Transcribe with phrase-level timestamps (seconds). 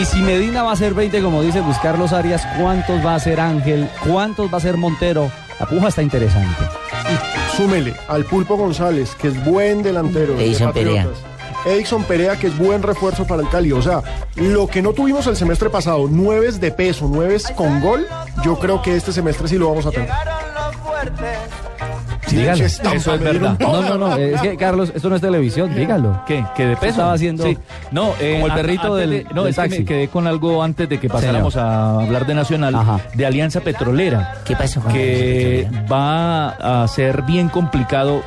[0.00, 3.20] Y si Medina va a ser 20, como dice Luis Carlos Arias, ¿cuántos va a
[3.20, 3.88] ser Ángel?
[4.06, 5.30] ¿Cuántos va a ser Montero?
[5.60, 6.64] La puja está interesante.
[7.56, 10.34] Súmele al Pulpo González, que es buen delantero.
[10.34, 11.04] de Edison Perea.
[11.04, 11.32] Patriotas.
[11.66, 13.72] Edison Perea, que es buen refuerzo para el Cali.
[13.72, 14.02] O sea,
[14.36, 18.06] lo que no tuvimos el semestre pasado, nueves de peso, nueves con gol,
[18.42, 20.08] yo creo que este semestre sí lo vamos a tener.
[22.32, 22.64] Sí, dígalo.
[22.64, 23.56] Eso es verdad.
[23.60, 26.22] No, no, no, es que Carlos, esto no es televisión, dígalo.
[26.26, 26.44] ¿Qué?
[26.56, 26.90] ¿Que de peso?
[26.92, 27.58] Estaba haciendo Sí.
[27.90, 29.78] No, eh, como el a- perrito del- de- no, del es que taxi.
[29.80, 33.00] me quedé con algo antes de que pasáramos a hablar de Nacional, Ajá.
[33.14, 34.36] de Alianza Petrolera.
[34.44, 38.22] ¿Qué pasó con Que va a ser bien complicado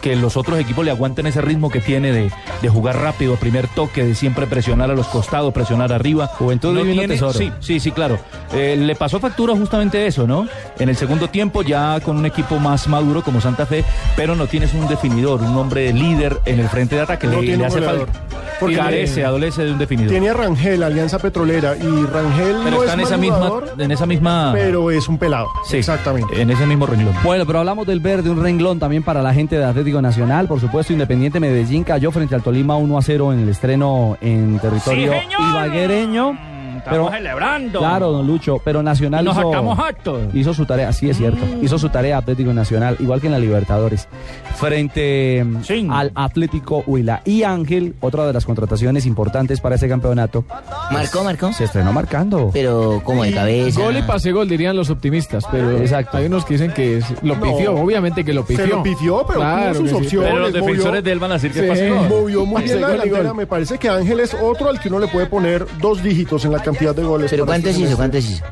[0.00, 2.30] que los otros equipos le aguanten ese ritmo que tiene de,
[2.62, 6.26] de jugar rápido, primer toque, de siempre presionar a los costados, presionar arriba.
[6.26, 7.32] Juventud divino tesoro.
[7.32, 8.18] Sí, sí, sí, claro.
[8.52, 10.48] Eh, le pasó factura justamente eso, ¿no?
[10.78, 13.84] En el segundo tiempo ya con un equipo más maduro como Santa Fe,
[14.16, 17.26] pero no tienes un definidor, un hombre líder en el frente de ataque.
[17.26, 18.12] No le, tiene le hace falta.
[18.60, 20.10] Porque Carece, adolece de un definidor.
[20.10, 23.36] Tiene a Rangel, Alianza Petrolera, y Rangel pero no está en es esa mal misma,
[23.36, 25.46] jugador, en esa misma, pero es un pelado.
[25.66, 26.40] sí, Exactamente.
[26.40, 27.14] en ese mismo renglón.
[27.24, 30.46] Bueno, pero hablamos del verde, un renglón también para la gente de Atlético Nacional.
[30.46, 34.58] Por supuesto, Independiente Medellín cayó frente al Tolima 1 a 0 en el estreno en
[34.58, 36.49] territorio ibaguereño.
[36.88, 37.78] Pero, celebrando.
[37.80, 40.20] claro, don Lucho, pero Nacional Nos hizo, sacamos actos.
[40.34, 43.38] hizo su tarea, sí es cierto, hizo su tarea Atlético Nacional, igual que en la
[43.38, 44.08] Libertadores,
[44.56, 45.86] frente mm, Sí.
[45.90, 47.22] al Atlético Huila.
[47.24, 50.44] Y Ángel, otra de las contrataciones importantes para ese campeonato,
[50.90, 51.52] ¿Marcó, marcó?
[51.52, 52.50] se estrenó marcando.
[52.52, 53.80] Pero como de cabeza.
[53.80, 56.18] Gol y pase gol, dirían los optimistas, pero Exacto.
[56.18, 57.42] hay unos que dicen que es- lo No.
[57.42, 58.64] pifió, obviamente que lo pifió.
[58.64, 60.30] Se lo pifió, pero Claro tuvo sus opciones.
[60.30, 61.68] Pero los movió- defensores de él van a decir que Sí.
[61.68, 62.08] pasó.
[62.08, 63.34] Movió muy bien la delantera.
[63.34, 66.52] Me parece que Ángel es otro al que uno le puede poner dos dígitos en
[66.52, 67.30] la cantidad de goles.
[67.30, 67.96] ¿Pero cuántos hizo?
[67.96, 68.44] ¿Cuántos hizo?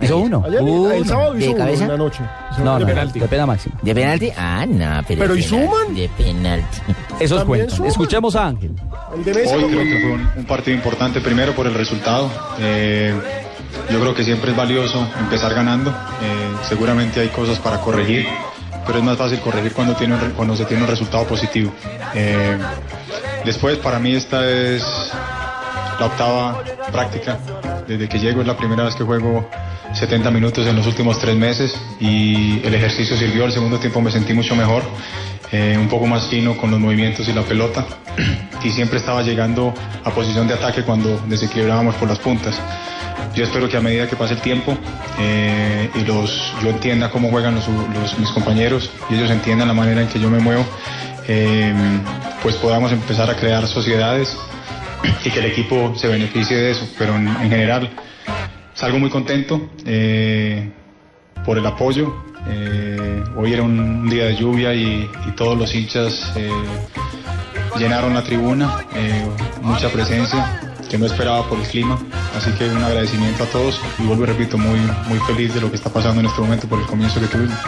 [0.00, 0.42] Hizo uno.
[0.46, 0.90] Ayer, Uno.
[0.92, 1.84] el sábado hizo ¿De uno cabeza?
[1.84, 2.20] en la noche.
[2.58, 3.20] No, no, penalti.
[3.20, 3.76] de pena máxima.
[3.82, 4.30] ¿De penalti?
[4.36, 5.20] Ah, no, pero.
[5.20, 5.94] Pero de ¿y penalti, suman?
[5.94, 6.78] De penalti.
[7.20, 7.60] Esos suman.
[7.86, 8.72] Escuchemos a Ángel.
[9.16, 9.54] El de Messi.
[9.54, 12.30] Hoy creo que fue un, un partido importante, primero por el resultado.
[12.60, 13.14] Eh,
[13.90, 15.90] yo creo que siempre es valioso empezar ganando.
[15.90, 15.94] Eh,
[16.68, 18.26] seguramente hay cosas para corregir,
[18.86, 21.72] pero es más fácil corregir cuando, tiene un re- cuando se tiene un resultado positivo.
[22.14, 22.56] Eh,
[23.44, 24.82] después, para mí esta es
[25.98, 26.62] la octava
[26.92, 27.38] práctica.
[27.86, 29.48] Desde que llego es la primera vez que juego
[29.92, 33.44] 70 minutos en los últimos tres meses y el ejercicio sirvió.
[33.44, 34.82] Al segundo tiempo me sentí mucho mejor,
[35.52, 37.86] eh, un poco más fino con los movimientos y la pelota
[38.64, 42.58] y siempre estaba llegando a posición de ataque cuando desequilibrábamos por las puntas.
[43.34, 44.76] Yo espero que a medida que pase el tiempo
[45.18, 50.00] eh, y los, yo entienda cómo juegan los- mis compañeros y ellos entiendan la manera
[50.02, 50.64] en que yo me muevo,
[51.26, 51.74] eh,
[52.42, 54.36] pues podamos empezar a crear sociedades
[55.24, 56.88] y que el equipo se beneficie de eso.
[56.98, 57.90] Pero en, en general
[58.74, 60.70] salgo muy contento eh,
[61.44, 62.14] por el apoyo.
[62.46, 66.48] Eh, hoy era un día de lluvia y, todos los hinchas eh,
[67.76, 68.84] llenaron la tribuna,
[69.62, 71.98] mucha presencia que no esperaba por el clima.
[72.36, 74.78] Así que un agradecimiento a todos y vuelvo y repito, muy,
[75.08, 77.58] muy feliz de lo que está pasando en este momento por el comienzo que tuvimos.